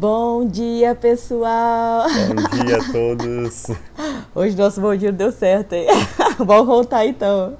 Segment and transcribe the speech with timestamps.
[0.00, 2.06] Bom dia, pessoal!
[2.08, 3.66] Bom dia a todos!
[4.32, 5.88] Hoje nosso bom dia deu certo, hein?
[6.38, 7.54] Vamos voltar então.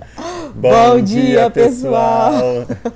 [0.55, 2.33] Bom, bom dia, dia, pessoal!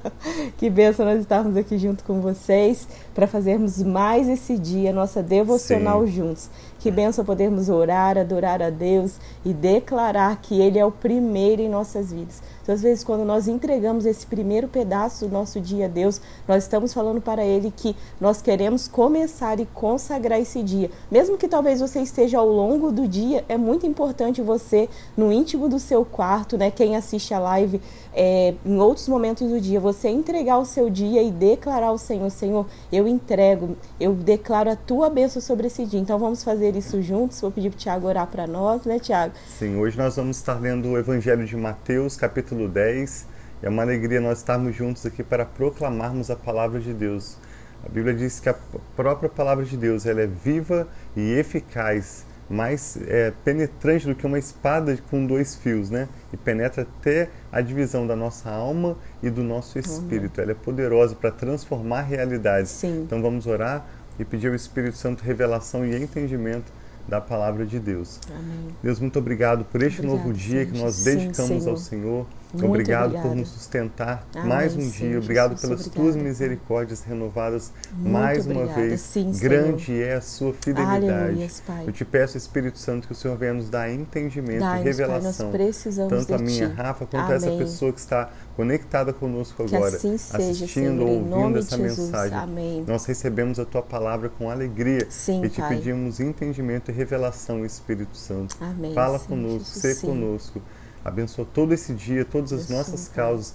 [0.57, 6.07] que benção nós estarmos aqui junto com vocês para fazermos mais esse dia, nossa devocional
[6.07, 6.13] Sim.
[6.13, 6.49] juntos.
[6.79, 11.69] Que benção podermos orar, adorar a Deus e declarar que Ele é o primeiro em
[11.69, 12.41] nossas vidas.
[12.63, 16.63] Então, às vezes, quando nós entregamos esse primeiro pedaço do nosso dia a Deus, nós
[16.63, 20.91] estamos falando para Ele que nós queremos começar e consagrar esse dia.
[21.11, 25.69] Mesmo que talvez você esteja ao longo do dia, é muito importante você, no íntimo
[25.69, 26.71] do seu quarto, né?
[26.71, 27.81] Quem assiste a live
[28.15, 32.31] é, em outros momentos do dia, você entregar o seu dia e declarar ao Senhor:
[32.31, 35.99] Senhor, eu entrego, eu declaro a tua bênção sobre esse dia.
[35.99, 37.41] Então, vamos fazer isso juntos.
[37.41, 39.35] Vou pedir para o Tiago orar para nós, né, Tiago?
[39.59, 43.27] Sim, hoje nós vamos estar lendo o Evangelho de Mateus, capítulo 10.
[43.63, 47.37] É uma alegria nós estarmos juntos aqui para proclamarmos a palavra de Deus.
[47.85, 48.55] A Bíblia diz que a
[48.97, 54.39] própria palavra de Deus ela é viva e eficaz, mais é, penetrante do que uma
[54.39, 56.09] espada com dois fios, né?
[56.33, 60.39] E penetra até a divisão da nossa alma e do nosso espírito.
[60.39, 60.43] Uhum.
[60.45, 62.71] Ela é poderosa para transformar realidades.
[62.71, 63.03] Sim.
[63.03, 63.87] Então vamos orar
[64.19, 66.73] e pedir ao Espírito Santo revelação e entendimento
[67.09, 68.21] da palavra de Deus.
[68.31, 68.69] Amém.
[68.83, 72.27] Deus, muito obrigado por este novo dia que nós dedicamos Sim, ao Senhor.
[72.53, 75.19] Muito obrigado, por nos sustentar Amém, mais um dia.
[75.19, 78.81] Obrigado Jesus, pelas obrigado, tuas misericórdias renovadas Muito mais uma obrigada.
[78.81, 79.01] vez.
[79.01, 80.03] Sim, Grande Senhor.
[80.07, 81.09] é a sua fidelidade.
[81.09, 81.85] Aleluias, Pai.
[81.87, 85.47] Eu te peço, Espírito Santo, que o Senhor venha nos dar entendimento e Pai, revelação.
[85.47, 86.75] nós precisamos tanto a minha ti.
[86.75, 87.37] Rafa quanto Amém.
[87.37, 91.77] essa pessoa que está conectada conosco Que agora, assim seja, assistindo Senhor, ou ouvindo essa
[91.79, 92.37] mensagem.
[92.37, 92.85] Amém.
[92.87, 95.77] Nós recebemos a tua palavra com alegria Sim, e te Pai.
[95.77, 98.57] pedimos entendimento e revelação, Espírito Santo.
[98.61, 98.93] Amém.
[98.95, 100.07] Fala conosco, Jesus, sê sim.
[100.07, 100.61] conosco.
[101.05, 103.55] Abençoa todo esse dia, todas as nossas causas.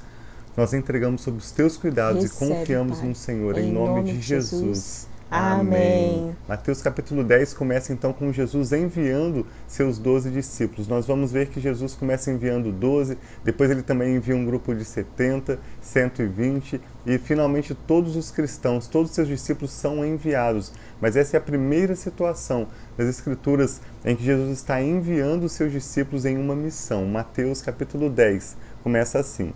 [0.56, 3.08] Nós entregamos sob os teus cuidados Recebe, e confiamos Pai.
[3.08, 4.62] no Senhor, em, Em nome, nome de Jesus.
[4.62, 5.18] Jesus.
[5.30, 6.34] Amém.
[6.48, 10.88] Mateus capítulo 10 começa então com Jesus enviando seus doze discípulos.
[10.88, 14.86] Nós vamos ver que Jesus começa enviando 12, depois ele também envia um grupo de
[14.86, 20.72] 70, 120 e finalmente todos os cristãos, todos os seus discípulos são enviados.
[21.02, 25.72] Mas essa é a primeira situação das Escrituras em que Jesus está enviando os seus
[25.72, 27.06] discípulos em uma missão.
[27.06, 29.54] Mateus capítulo 10 começa assim.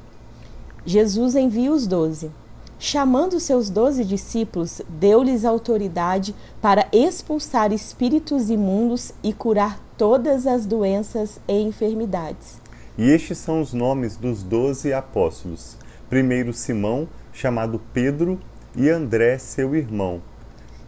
[0.85, 2.31] Jesus envia os doze.
[2.77, 11.39] Chamando seus doze discípulos, deu-lhes autoridade para expulsar espíritos imundos e curar todas as doenças
[11.47, 12.59] e enfermidades.
[12.97, 15.77] E estes são os nomes dos doze apóstolos.
[16.09, 18.39] Primeiro Simão, chamado Pedro,
[18.75, 20.21] e André, seu irmão.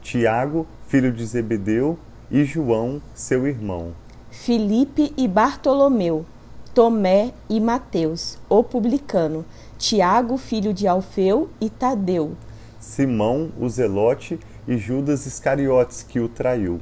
[0.01, 1.97] Tiago, filho de Zebedeu,
[2.33, 3.93] e João, seu irmão.
[4.31, 6.25] Filipe e Bartolomeu,
[6.73, 9.45] Tomé e Mateus, o publicano,
[9.77, 12.31] Tiago, filho de Alfeu e Tadeu,
[12.79, 16.79] Simão, o Zelote, e Judas Iscariotes, que o traiu.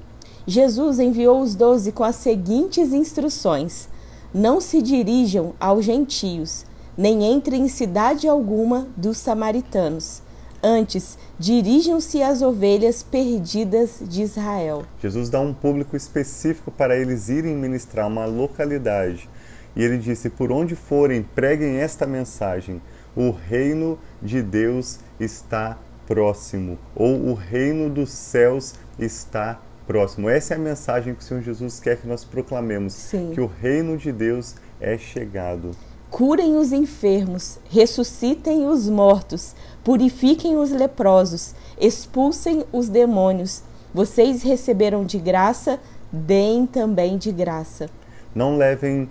[0.47, 3.89] Jesus enviou os doze com as seguintes instruções:
[4.33, 6.65] Não se dirijam aos gentios,
[6.97, 10.21] nem entrem em cidade alguma dos samaritanos.
[10.63, 14.83] Antes, dirijam-se às ovelhas perdidas de Israel.
[15.01, 19.27] Jesus dá um público específico para eles irem ministrar uma localidade.
[19.75, 22.81] E ele disse: Por onde forem, preguem esta mensagem:
[23.15, 30.29] O reino de Deus está próximo, ou o reino dos céus está próximo.
[30.29, 33.31] Essa é a mensagem que o Senhor Jesus quer que nós proclamemos: Sim.
[33.33, 35.71] que o reino de Deus é chegado.
[36.11, 43.63] Curem os enfermos, ressuscitem os mortos, purifiquem os leprosos, expulsem os demônios.
[43.93, 45.79] Vocês receberam de graça,
[46.11, 47.89] deem também de graça.
[48.35, 49.07] Não levem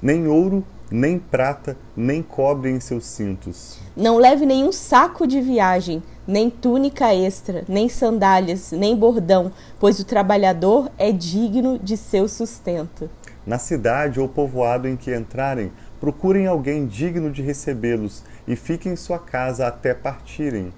[0.00, 3.78] nem ouro, nem prata, nem cobre em seus cintos.
[3.96, 9.50] Não leve nenhum saco de viagem, nem túnica extra, nem sandálias, nem bordão,
[9.80, 13.10] pois o trabalhador é digno de seu sustento.
[13.44, 15.72] Na cidade ou povoado em que entrarem,
[16.02, 20.72] procurem alguém digno de recebê-los e fiquem em sua casa até partirem.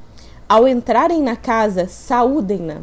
[0.47, 2.83] Ao entrarem na casa, saúdem-na.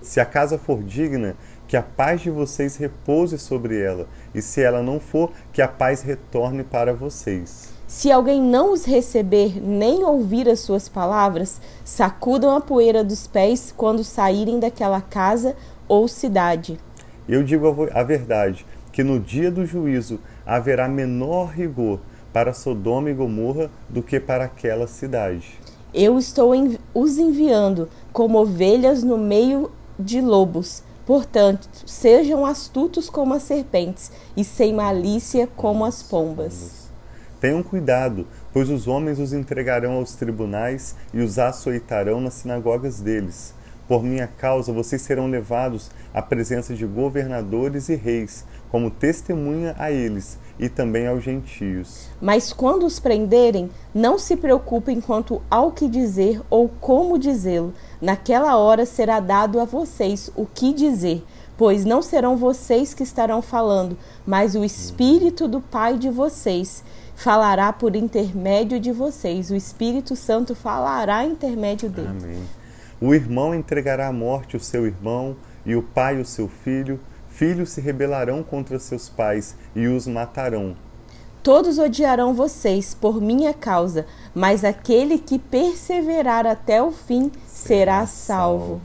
[0.00, 1.36] Se a casa for digna,
[1.68, 5.68] que a paz de vocês repouse sobre ela, e se ela não for, que a
[5.68, 7.68] paz retorne para vocês.
[7.86, 13.74] Se alguém não os receber nem ouvir as suas palavras, sacudam a poeira dos pés
[13.76, 15.54] quando saírem daquela casa
[15.86, 16.80] ou cidade.
[17.28, 22.00] Eu digo a verdade, que no dia do juízo haverá menor rigor
[22.32, 25.58] para Sodoma e Gomorra do que para aquela cidade.
[25.92, 26.52] Eu estou
[26.92, 30.82] os enviando como ovelhas no meio de lobos.
[31.06, 36.88] Portanto, sejam astutos como as serpentes e sem malícia como as pombas.
[37.40, 43.54] Tenham cuidado, pois os homens os entregarão aos tribunais e os açoitarão nas sinagogas deles.
[43.86, 49.92] por minha causa, vocês serão levados à presença de governadores e reis, como testemunha a
[49.92, 52.08] eles e também aos gentios.
[52.20, 57.72] Mas quando os prenderem, não se preocupem quanto ao que dizer ou como dizê-lo.
[58.02, 61.22] Naquela hora será dado a vocês o que dizer,
[61.56, 66.82] pois não serão vocês que estarão falando, mas o Espírito do Pai de vocês
[67.14, 69.52] falará por intermédio de vocês.
[69.52, 72.08] O Espírito Santo falará intermédio dele.
[72.08, 72.42] Amém.
[73.00, 77.00] O irmão entregará à morte o seu irmão, e o pai o seu filho.
[77.34, 80.76] Filhos se rebelarão contra seus pais e os matarão.
[81.42, 88.80] Todos odiarão vocês por minha causa, mas aquele que perseverar até o fim será salvo.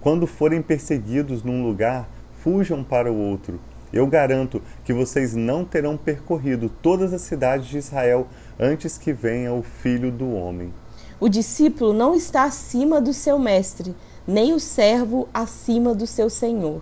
[0.00, 2.08] Quando forem perseguidos num lugar,
[2.40, 3.58] fujam para o outro.
[3.92, 8.28] Eu garanto que vocês não terão percorrido todas as cidades de Israel
[8.60, 10.72] antes que venha o filho do homem.
[11.18, 13.92] O discípulo não está acima do seu mestre,
[14.24, 16.80] nem o servo acima do seu senhor.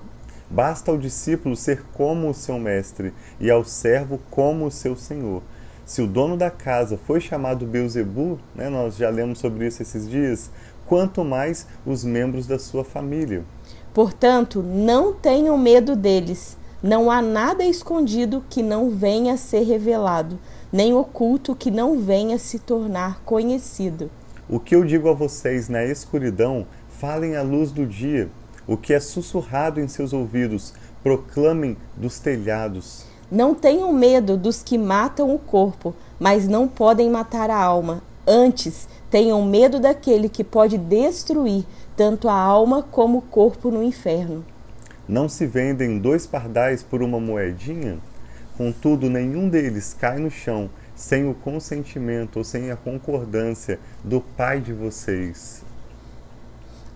[0.49, 5.43] Basta ao discípulo ser como o seu mestre e ao servo como o seu senhor.
[5.85, 10.09] Se o dono da casa foi chamado Beuzebu, né, nós já lemos sobre isso esses
[10.09, 10.51] dias,
[10.87, 13.45] quanto mais os membros da sua família.
[13.93, 16.57] Portanto, não tenham medo deles.
[16.83, 20.39] Não há nada escondido que não venha a ser revelado,
[20.73, 24.11] nem oculto que não venha a se tornar conhecido.
[24.49, 28.29] O que eu digo a vocês na escuridão, falem à luz do dia.
[28.67, 33.05] O que é sussurrado em seus ouvidos, proclamem dos telhados.
[33.31, 38.03] Não tenham medo dos que matam o corpo, mas não podem matar a alma.
[38.27, 41.65] Antes, tenham medo daquele que pode destruir
[41.97, 44.45] tanto a alma como o corpo no inferno.
[45.09, 47.99] Não se vendem dois pardais por uma moedinha?
[48.57, 54.61] Contudo, nenhum deles cai no chão sem o consentimento ou sem a concordância do Pai
[54.61, 55.66] de vocês.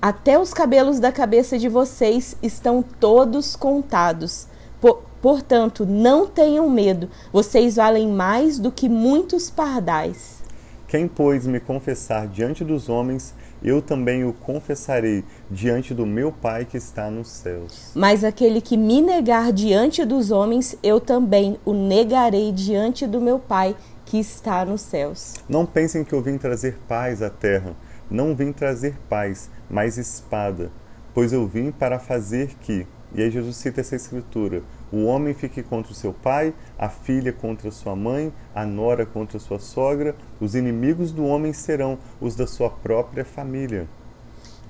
[0.02, 4.46] Até os cabelos da cabeça de vocês estão todos contados.
[4.80, 10.40] Por, portanto, não tenham medo, vocês valem mais do que muitos pardais.
[10.88, 16.64] Quem, pois, me confessar diante dos homens, eu também o confessarei diante do meu Pai
[16.64, 17.92] que está nos céus.
[17.94, 23.38] Mas aquele que me negar diante dos homens, eu também o negarei diante do meu
[23.38, 23.76] Pai
[24.06, 25.34] que está nos céus.
[25.46, 27.76] Não pensem que eu vim trazer paz à terra.
[28.10, 30.70] Não vim trazer paz, mas espada.
[31.14, 34.62] Pois eu vim para fazer que, e aí Jesus cita essa escritura,
[34.92, 39.38] o homem fique contra o seu pai, a filha contra sua mãe, a nora contra
[39.38, 43.86] sua sogra, os inimigos do homem serão os da sua própria família.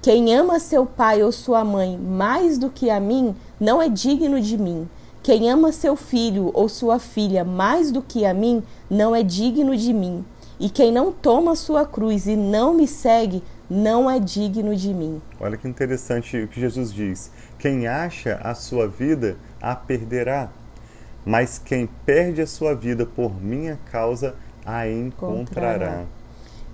[0.03, 4.41] Quem ama seu pai ou sua mãe mais do que a mim, não é digno
[4.41, 4.89] de mim.
[5.23, 9.77] Quem ama seu filho ou sua filha mais do que a mim, não é digno
[9.77, 10.25] de mim.
[10.61, 15.23] E quem não toma sua cruz e não me segue, não é digno de mim.
[15.41, 17.31] Olha que interessante o que Jesus diz.
[17.59, 20.51] Quem acha a sua vida, a perderá.
[21.25, 24.35] Mas quem perde a sua vida por minha causa,
[24.65, 26.05] a encontrará.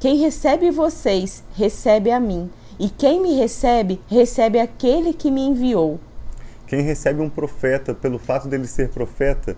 [0.00, 2.50] Quem recebe vocês, recebe a mim.
[2.80, 6.00] E quem me recebe, recebe aquele que me enviou.
[6.66, 9.56] Quem recebe um profeta pelo fato dele ser profeta,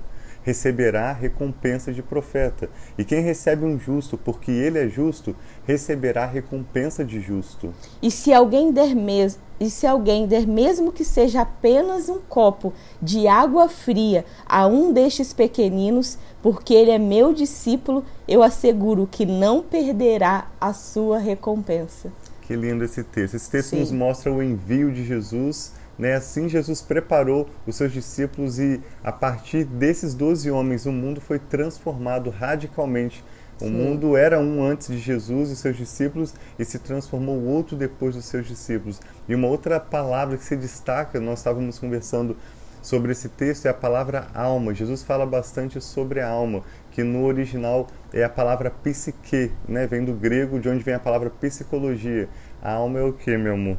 [0.48, 2.70] receberá recompensa de profeta.
[2.96, 5.36] E quem recebe um justo porque ele é justo,
[5.66, 7.74] receberá recompensa de justo.
[8.00, 12.72] E se alguém der mesmo, e se alguém der mesmo que seja apenas um copo
[13.02, 19.26] de água fria a um destes pequeninos, porque ele é meu discípulo, eu asseguro que
[19.26, 22.10] não perderá a sua recompensa.
[22.40, 23.34] Que lindo esse texto.
[23.34, 23.80] Esse texto Sim.
[23.80, 26.14] nos mostra o envio de Jesus né?
[26.14, 31.38] Assim, Jesus preparou os seus discípulos e, a partir desses doze homens, o mundo foi
[31.38, 33.24] transformado radicalmente.
[33.60, 33.70] O Sim.
[33.72, 38.24] mundo era um antes de Jesus e seus discípulos e se transformou outro depois dos
[38.24, 39.00] seus discípulos.
[39.28, 42.36] E uma outra palavra que se destaca, nós estávamos conversando
[42.80, 44.72] sobre esse texto, é a palavra alma.
[44.72, 46.62] Jesus fala bastante sobre a alma,
[46.92, 49.88] que no original é a palavra psique, né?
[49.88, 52.28] vem do grego, de onde vem a palavra psicologia.
[52.62, 53.76] A alma é o que, meu amor?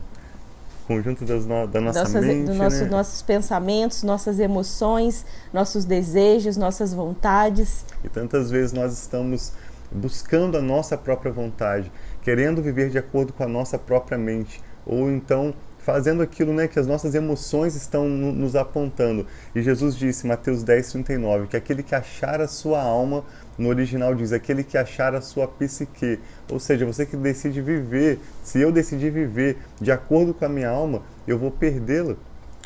[0.90, 2.90] Conjunto das no, da nossa Nossas, mente, do nosso, né?
[2.90, 7.86] nossos pensamentos, nossas emoções, nossos desejos, nossas vontades.
[8.04, 9.54] E tantas vezes nós estamos
[9.92, 11.92] buscando a nossa própria vontade,
[12.24, 16.80] querendo viver de acordo com a nossa própria mente, ou então fazendo aquilo né, que
[16.80, 19.28] as nossas emoções estão nos apontando.
[19.54, 23.24] E Jesus disse, Mateus 10, 39, que aquele que achar a sua alma
[23.60, 26.18] no original diz aquele que achar a sua psique,
[26.50, 28.18] ou seja, você que decide viver.
[28.42, 32.16] Se eu decidir viver de acordo com a minha alma, eu vou perdê-la.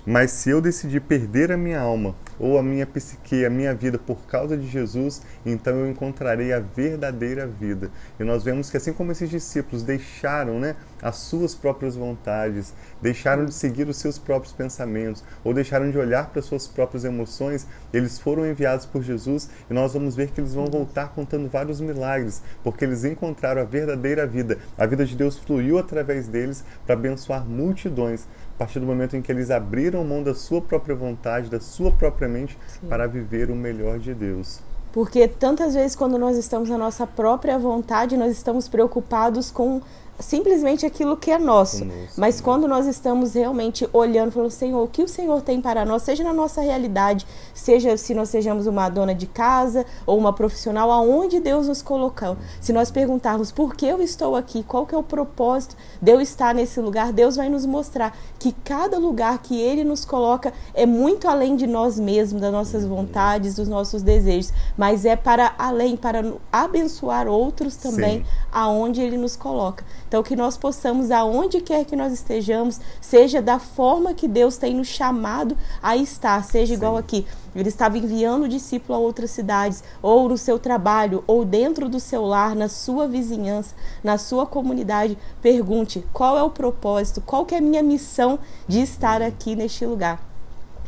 [0.05, 3.97] Mas se eu decidir perder a minha alma ou a minha psique, a minha vida
[3.97, 7.89] por causa de Jesus, então eu encontrarei a verdadeira vida.
[8.19, 13.45] E nós vemos que assim como esses discípulos deixaram, né, as suas próprias vontades, deixaram
[13.45, 17.65] de seguir os seus próprios pensamentos ou deixaram de olhar para as suas próprias emoções,
[17.93, 21.79] eles foram enviados por Jesus e nós vamos ver que eles vão voltar contando vários
[21.79, 24.57] milagres, porque eles encontraram a verdadeira vida.
[24.77, 29.21] A vida de Deus fluiu através deles para abençoar multidões a partir do momento em
[29.21, 32.87] que eles abriram mão da sua própria vontade, da sua própria mente, Sim.
[32.87, 34.59] para viver o melhor de Deus.
[34.91, 39.81] Porque tantas vezes, quando nós estamos na nossa própria vontade, nós estamos preocupados com
[40.19, 41.85] simplesmente aquilo que é nosso.
[42.17, 46.03] Mas quando nós estamos realmente olhando, falando, Senhor, o que o Senhor tem para nós,
[46.03, 50.91] seja na nossa realidade, seja se nós sejamos uma dona de casa ou uma profissional,
[50.91, 52.37] aonde Deus nos colocou.
[52.61, 56.21] Se nós perguntarmos por que eu estou aqui, qual que é o propósito de eu
[56.21, 60.85] estar nesse lugar, Deus vai nos mostrar que cada lugar que Ele nos coloca é
[60.85, 65.95] muito além de nós mesmos, das nossas vontades, dos nossos desejos, mas é para além,
[65.97, 68.25] para abençoar outros também, Sim.
[68.51, 69.83] aonde Ele nos coloca.
[70.13, 74.75] Então, que nós possamos, aonde quer que nós estejamos, seja da forma que Deus tem
[74.75, 76.73] nos chamado a estar, seja Sim.
[76.75, 77.25] igual aqui.
[77.55, 81.99] Ele estava enviando o discípulo a outras cidades, ou no seu trabalho, ou dentro do
[81.99, 85.17] seu lar, na sua vizinhança, na sua comunidade.
[85.41, 89.83] Pergunte qual é o propósito, qual que é a minha missão de estar aqui neste
[89.83, 90.23] lugar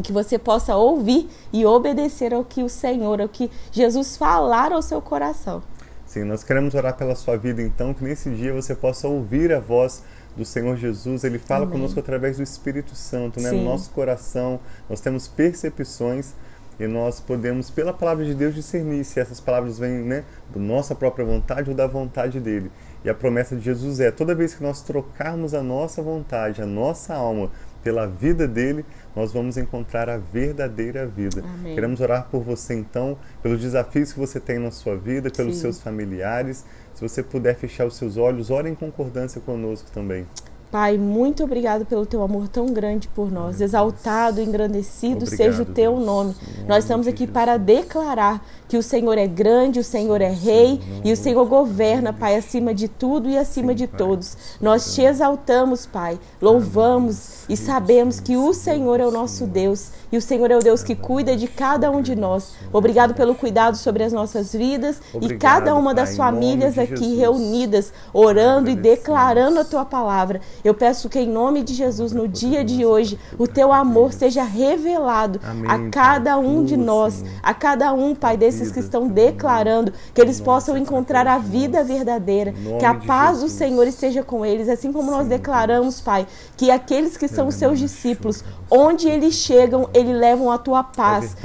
[0.04, 4.82] que você possa ouvir e obedecer ao que o Senhor, ao que Jesus falar ao
[4.82, 5.64] seu coração.
[6.16, 9.60] Sim, nós queremos orar pela sua vida, então, que nesse dia você possa ouvir a
[9.60, 10.02] voz
[10.34, 11.26] do Senhor Jesus.
[11.26, 11.74] Ele fala Amém.
[11.74, 13.52] conosco através do Espírito Santo, né?
[13.52, 16.32] No nosso coração, nós temos percepções
[16.80, 20.96] e nós podemos, pela palavra de Deus, discernir se essas palavras vêm né, da nossa
[20.96, 22.72] própria vontade ou da vontade dele.
[23.04, 26.66] E a promessa de Jesus é: toda vez que nós trocarmos a nossa vontade, a
[26.66, 27.52] nossa alma,
[27.86, 28.84] pela vida dele,
[29.16, 31.44] nós vamos encontrar a verdadeira vida.
[31.46, 31.76] Amém.
[31.76, 35.62] Queremos orar por você então, pelos desafios que você tem na sua vida, pelos Sim.
[35.62, 36.66] seus familiares.
[36.96, 40.26] Se você puder fechar os seus olhos, ore em concordância conosco também.
[40.72, 43.62] Pai, muito obrigado pelo teu amor tão grande por nós.
[43.62, 46.06] Exaltado, engrandecido obrigado, seja o teu Deus.
[46.06, 46.36] nome.
[46.68, 51.14] Nós estamos aqui para declarar que o Senhor é grande, o Senhor é rei e
[51.14, 54.36] o Senhor governa, Pai, acima de tudo e acima de todos.
[54.60, 60.18] Nós te exaltamos, Pai, louvamos e sabemos que o Senhor é o nosso Deus e
[60.18, 62.54] o Senhor é o Deus que cuida de cada um de nós.
[62.74, 68.70] Obrigado pelo cuidado sobre as nossas vidas e cada uma das famílias aqui reunidas, orando
[68.70, 70.42] e declarando a tua palavra.
[70.64, 74.44] Eu peço que em nome de Jesus, no dia de hoje, o teu amor seja
[74.44, 79.94] revelado a cada um de nós, a cada um, Pai, desse esses que estão declarando,
[80.14, 84.70] que eles possam encontrar a vida verdadeira, que a paz do Senhor esteja com eles,
[84.70, 86.26] assim como nós declaramos, Pai,
[86.58, 91.36] que aqueles que são os seus discípulos, onde eles chegam, eles levam a tua paz.
[91.36, 91.38] É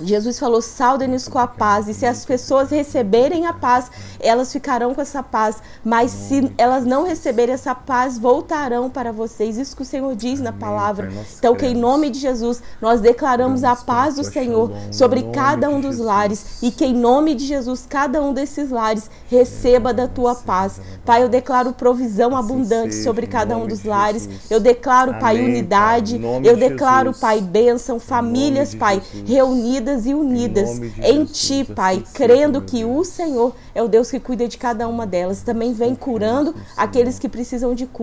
[0.00, 4.94] Jesus falou: saudem-nos com a paz, e se as pessoas receberem a paz, elas ficarão
[4.94, 9.56] com essa paz, mas se elas não receberem essa paz, voltarão para vocês.
[9.56, 11.12] Isso que o Senhor diz na palavra.
[11.38, 15.80] Então, que em nome de Jesus, nós declaramos a paz do Senhor sobre cada um
[15.80, 20.34] dos lares e que em nome de Jesus cada um desses lares receba da tua
[20.34, 20.80] paz.
[21.04, 24.28] Pai, eu declaro provisão abundante sobre cada um dos lares.
[24.50, 26.20] Eu declaro, Pai, unidade.
[26.44, 33.04] Eu declaro, Pai, bênção, famílias, Pai, reunidas e unidas em Ti, Pai, crendo que o
[33.04, 35.42] Senhor é o Deus que cuida de cada uma delas.
[35.42, 38.01] Também vem curando aqueles que precisam de cura.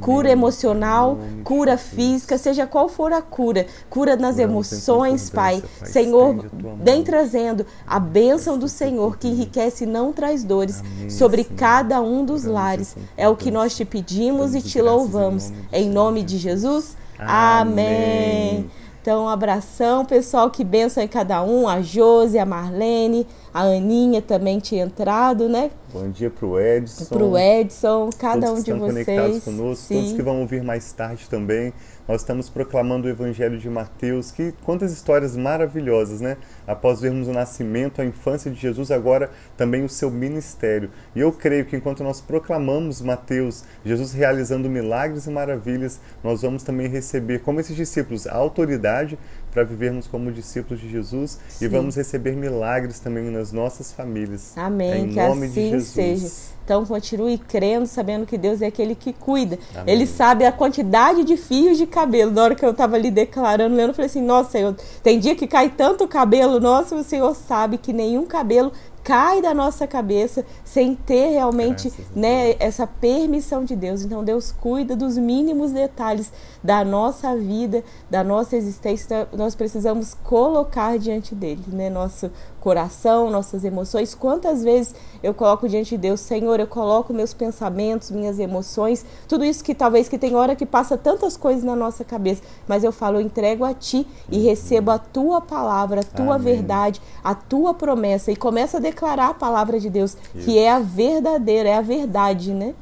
[0.00, 3.66] Cura emocional, cura física, seja qual for a cura.
[3.88, 5.62] Cura nas emoções, Pai.
[5.84, 6.46] Senhor,
[6.82, 11.56] vem trazendo a bênção do Senhor que enriquece e não traz dores Amém, sobre Senhor.
[11.56, 12.96] cada um dos lares.
[13.16, 15.52] É o que nós te pedimos e te louvamos.
[15.72, 16.96] Em nome de Jesus.
[17.18, 18.70] Amém.
[19.08, 21.66] Então, um abração, pessoal, que benção em cada um.
[21.66, 25.70] A Josi, a Marlene, a Aninha também tinha entrado, né?
[25.90, 27.06] Bom dia para o Edson.
[27.06, 29.06] Para o Edson, cada um de vocês.
[29.06, 29.94] conectados conosco, Sim.
[29.94, 31.72] todos que vão ouvir mais tarde também.
[32.06, 36.36] Nós estamos proclamando o Evangelho de Mateus, que quantas histórias maravilhosas, né?
[36.68, 40.90] Após vermos o nascimento, a infância de Jesus, agora também o seu ministério.
[41.16, 46.62] E eu creio que enquanto nós proclamamos Mateus, Jesus realizando milagres e maravilhas, nós vamos
[46.62, 49.18] também receber, como esses discípulos, a autoridade
[49.50, 51.64] para vivermos como discípulos de Jesus Sim.
[51.64, 54.52] e vamos receber milagres também nas nossas famílias.
[54.56, 55.04] Amém.
[55.04, 55.88] Em que nome assim de Jesus.
[55.88, 56.58] seja.
[56.68, 59.58] Então continue crendo, sabendo que Deus é aquele que cuida.
[59.74, 59.94] Amém.
[59.94, 62.30] Ele sabe a quantidade de fios de cabelo.
[62.30, 65.46] Na hora que eu estava ali declarando, eu falei assim: Nossa, Senhor, tem dia que
[65.46, 66.57] cai tanto cabelo.
[66.60, 68.72] Nossa, o Senhor sabe que nenhum cabelo
[69.08, 74.02] cai da nossa cabeça sem ter realmente né, essa permissão de Deus.
[74.04, 76.30] Então Deus cuida dos mínimos detalhes
[76.62, 79.06] da nossa vida, da nossa existência.
[79.06, 81.88] Então, nós precisamos colocar diante dele, né?
[81.88, 84.14] Nosso coração, nossas emoções.
[84.14, 89.44] Quantas vezes eu coloco diante de Deus, Senhor, eu coloco meus pensamentos, minhas emoções, tudo
[89.44, 92.92] isso que talvez que tem hora que passa tantas coisas na nossa cabeça, mas eu
[92.92, 96.56] falo, eu entrego a ti e recebo a tua palavra, a tua Amém.
[96.56, 100.44] verdade, a tua promessa e começa a declarar a palavra de Deus, isso.
[100.44, 102.74] que é a verdadeira, é a verdade, né?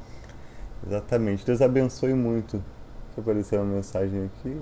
[0.87, 1.45] Exatamente.
[1.45, 2.63] Deus abençoe muito.
[3.19, 4.57] Apareceu uma mensagem aqui.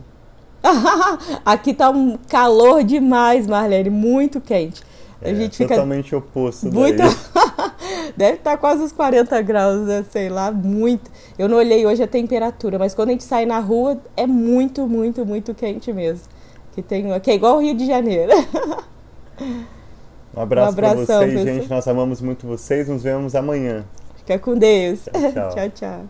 [1.44, 4.82] aqui tá um calor demais, Marlene, muito quente.
[5.20, 6.72] A é, gente fica totalmente oposto.
[6.72, 7.02] Muito...
[8.16, 10.04] Deve estar tá quase uns 40 graus, né?
[10.10, 11.10] sei lá, muito.
[11.38, 14.86] Eu não olhei hoje a temperatura, mas quando a gente sai na rua é muito,
[14.86, 16.28] muito, muito quente mesmo.
[16.72, 18.32] Que tem, que é igual o Rio de Janeiro.
[20.36, 21.70] Um abraço um para vocês, gente.
[21.70, 22.88] Nós amamos muito vocês.
[22.88, 23.84] Nos vemos amanhã.
[24.16, 25.04] Fica com Deus.
[25.32, 25.50] tchau.
[25.54, 25.70] tchau.
[25.74, 26.04] tchau.